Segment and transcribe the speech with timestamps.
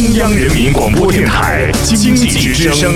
[0.00, 2.90] 中央人民广播电台经济之声，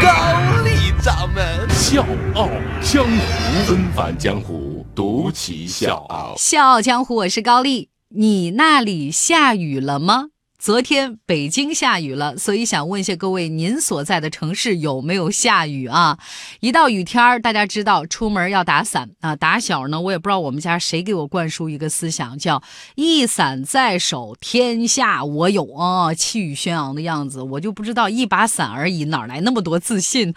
[0.00, 0.70] 高丽
[1.04, 2.02] 掌门笑
[2.34, 2.48] 傲
[2.80, 6.34] 江湖，纷返江湖，独骑笑傲。
[6.38, 7.90] 笑傲江湖，我是高丽。
[8.08, 10.28] 你那里下雨了吗？
[10.58, 16.18] 昨天北京下雨了，所以想问一下各位，您所在的城市有没有下雨啊？
[16.60, 19.36] 一到雨天儿，大家知道出门要打伞啊。
[19.36, 22.62] 打小呢，我也不知道我们家谁给我灌输一个思想，叫
[22.94, 27.42] 一伞在手，天下我有啊，气宇轩昂的样子。
[27.42, 30.34] 我就不知道一把伞而已，哪来那么多自信？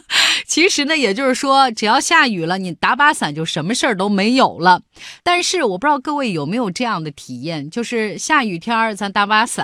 [0.46, 4.82] 其实呢，也就是说，只要下雨了，你打把伞就什么事儿都没有了。
[5.22, 9.61] 但是我不知道各位有没有这样的体验，就是下雨天儿，咱打把伞。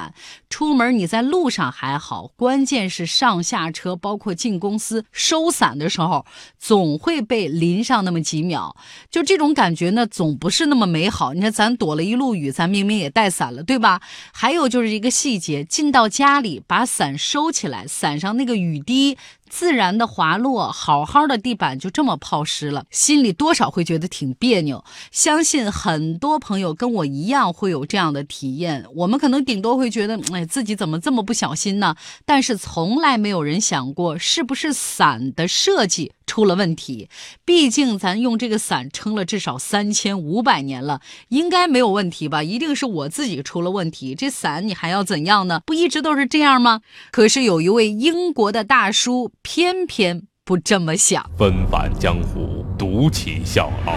[0.49, 6.25] 出门你在路上还好，关键是上下车，包括进公司收伞的时候，
[6.59, 8.77] 总会被淋上那么几秒。
[9.11, 11.33] 就这种感觉呢，总不是那么美好。
[11.35, 14.01] 你看，咱躲了一路雨，咱明明也带伞了，对吧？
[14.33, 19.17] 还有就是一个细节，进到家里把伞收起来，伞上那个雨滴。
[19.49, 24.85] 自然的滑落，好好的地板就这么泡湿了，心里多少会觉得挺别扭。
[25.11, 28.85] 相信很多朋友跟我一样会有这样的体验。
[28.95, 31.97] 我们可能顶多会觉得，哎，自己怎么这么不小心呢？
[32.25, 37.09] 但是从来没有人想过，是不是伞的设计出了问题？
[37.45, 42.43] 毕竟咱用这个伞撑了至少三千五百年了，应该没有问题吧？
[42.43, 44.15] 一定是我自己出了问题。
[44.15, 45.63] 这伞你还要怎样呢？
[45.65, 46.83] 不一直都是这样吗？
[47.11, 49.33] 可是有一位英国的大叔。
[49.51, 51.25] 偏偏不这么想。
[51.39, 53.95] 纷繁江湖，独起笑傲。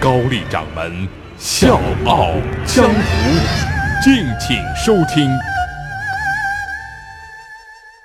[0.00, 1.06] 高丽掌门
[1.38, 2.32] 笑傲
[2.66, 2.92] 江湖，
[4.02, 5.30] 敬请收听。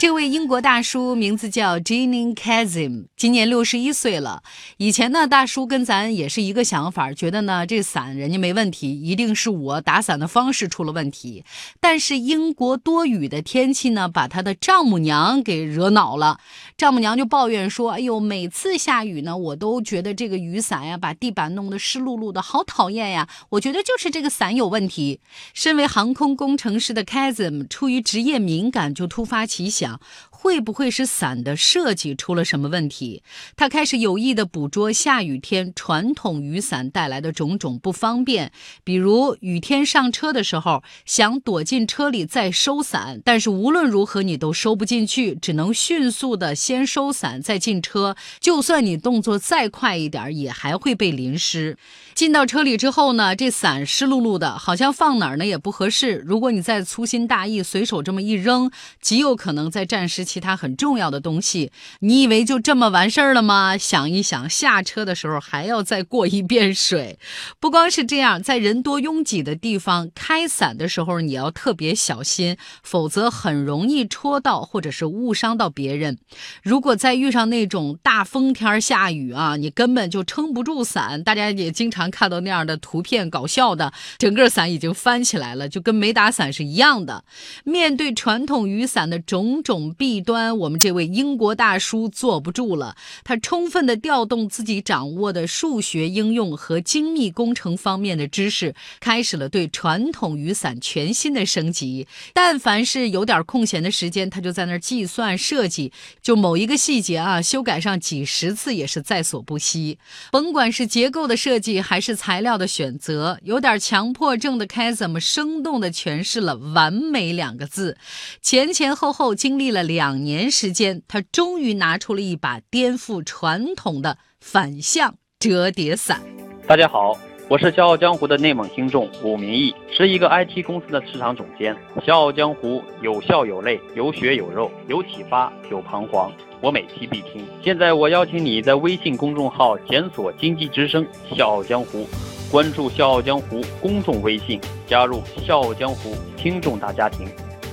[0.04, 4.44] 这位英国大叔名字叫 Jeaning Kazim，今年六十一岁了。
[4.76, 11.46] 以前呢，大叔跟咱也是一个想法，觉得呢这伞人家没问题，一定是我打伞的方式出了问题。
[11.80, 16.38] 但是英国多雨的天气呢，把他的丈母娘给惹恼了。
[16.76, 23.30] 丈母娘就抱怨说：“哎呦，每次下雨呢，我都觉得这个雨伞呀，把地板弄得湿漉漉的，好讨厌呀！
[23.52, 25.22] 我觉得就是这个伞有问题。”
[25.56, 29.93] 身为航空工程师的 Kazim，出于职业敏感，就突发奇想。
[30.02, 30.33] 있어요.
[30.44, 33.24] 会不会是伞的设计出了什么问题？
[33.56, 38.52] 他开始有意的捕捉下雨天传统雨伞带来的种种不方便，
[38.84, 48.18] 比如雨天上车的时候想躲进车里再收伞，但是无论如何你都收不进去，只能迅速的先收伞再进车。
[48.42, 51.78] 就算你动作再快一点，也还会被淋湿。
[52.14, 56.22] 进到车里之后呢，这伞湿漉漉的，好像放哪儿呢也不合适。
[56.26, 60.26] 如果你再粗心大意，随手这么一扔，极有可能在暂时。
[60.34, 63.78] 其他很重要的东西，你以为就这么完事儿了吗？
[63.78, 67.20] 想一想，下车的时候还要再过一遍水。
[67.60, 76.18] 不光是这样，在人多拥挤的地方开伞的时候，你要特别小心，否则很容易戳到或者是误伤到别人。
[76.64, 81.24] 如果再遇上那种大风天下雨啊，你根本就撑不住伞。
[81.24, 87.24] 大家也经常看到那样的图片，搞笑的，整个伞已经翻起来了，就跟没打伞是一样的。
[87.64, 90.23] 面对传统雨伞的种种弊。
[90.24, 102.08] 端，我们这位英国大叔坐不住了，他充分的调动自己掌握的数学应用和精密工程方面的知识，开始了对传统雨伞全新的升级。
[102.34, 105.92] 但凡是有点空闲的时间，他就在那儿计算设计，
[106.22, 109.98] 就某一个细节啊，修改上几十次也是在所不惜。
[110.32, 117.98] 甭管是结构的设计还是材料的选择，有点强迫症的开怎么生动的诠释了“完美”两个字，
[118.42, 120.13] 前前后后经历了两。
[120.14, 126.22] 两年时间，他终于拿出了一把颠覆传统的反向折叠伞。
[126.68, 127.18] 大家好，
[127.50, 131.76] 我是《笑傲江湖》的内蒙听众武明义，是一个 IT 公司的市场总监。
[132.06, 136.32] 《笑傲江湖》有笑有泪，有血有肉，有启发有彷徨，
[136.62, 137.44] 我每期必听。
[137.64, 141.04] 现在我邀请你在微信公众号检索“经济之声
[141.36, 142.08] 笑傲江湖”，
[142.52, 147.28] 关注“笑傲江湖”公众微信，加入“笑傲江湖”听众大家庭。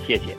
[0.06, 0.34] 谢谢。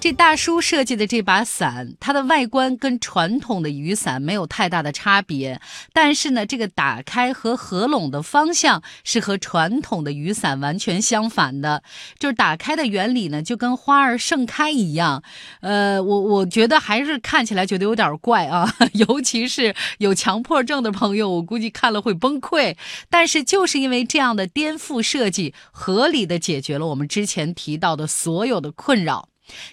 [0.00, 5.60] 这大叔设计的这把伞，它的外观跟传统的雨伞没有太大的差别，
[5.92, 11.82] 但是呢，这个打开和合拢的方向是和传统的雨伞完全相反的。
[12.16, 15.24] 就是打开的原理呢，就跟花儿盛开一样。
[15.62, 22.76] 呃，我我觉得还是看起来觉得有点怪啊， 尤其是有强迫症的朋友，我估计看了会崩溃。
[23.10, 29.28] 但是就是因为这样的颠覆设计，合理的解决了我们之前提到的所有的困扰。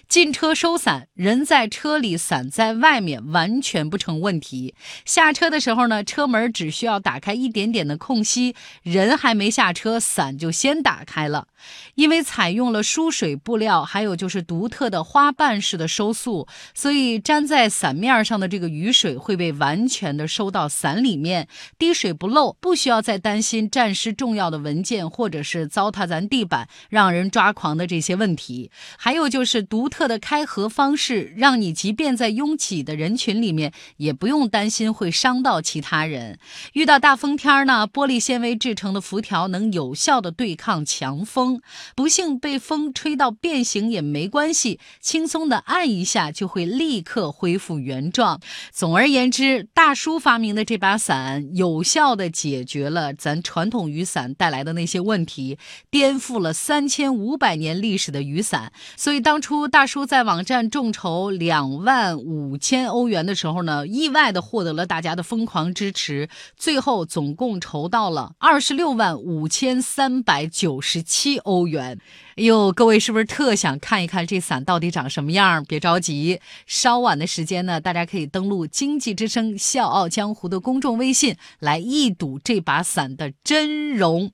[0.08, 4.74] 进车收伞，人在车里，伞在外面，完全不成问题。
[5.04, 11.48] 下车的时候呢，车门只需要打开一点点的空隙，人还没下车，伞就先打开了。
[11.94, 21.48] 因为采用了疏水布料，还有就是独特的花瓣式的收束，所以粘在伞面上的这个雨水会被完全的收到伞里面，
[21.78, 28.70] 滴水不漏，不需要再担心沾湿重要的文件或者是糟蹋咱地板，让人抓狂的这些问题。
[28.96, 36.38] 还有就是独特的开合方式，让你即便在拥挤的人群里面，也不用担心会伤到其他人。
[36.72, 41.60] 遇到大风天呢，玻璃纤维制成的辐条能有效的对抗强风。
[41.94, 48.40] 不幸被风吹到变形也没关系，轻松的按一下就会立刻恢复原状。
[48.72, 55.58] 总而言之，大叔发明的这把伞有效的解决了咱传统雨伞带来的那些问题，
[55.90, 58.72] 颠覆了三千五百年历史的雨伞。
[58.96, 71.36] 所以当初大叔在网站众筹两万五千欧元的时候呢，意外的获得了大家的疯狂支持，最后总共筹到了二十六万五千三百九十七。
[71.44, 72.00] 欧元，
[72.36, 75.62] 哎呦，各位是不是特想看一看这伞到底长什么样？
[75.64, 84.32] 别着急，稍晚的时间呢，大家可以登录《经济之声·笑傲江湖》的公众微信来一睹这把伞的真容。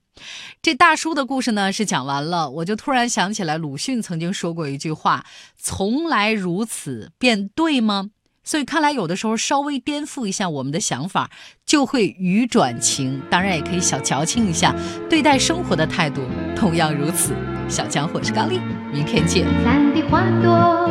[0.60, 5.24] 这大叔的故事呢是讲完了，我就突然想起来，鲁迅曾经说过一句话
[5.56, 8.10] ：“从来如此，便对吗？”
[8.44, 11.30] 所以看来，有的时候稍微颠覆一下我们的想法，
[11.64, 13.22] 就会语转情。
[13.30, 14.74] 当然，也可以小矫情一下，
[15.08, 16.22] 对待生活的态度
[16.56, 17.34] 同样如此。
[17.68, 18.60] 小江我是高丽，
[18.92, 19.46] 明天见。
[19.64, 20.90] 散的花朵，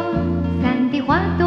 [0.62, 1.46] 散的花朵，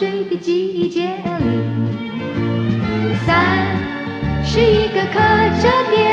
[0.00, 1.44] 季节里，
[3.26, 3.28] 三
[4.42, 5.20] 是一个刻
[5.60, 6.09] 着点。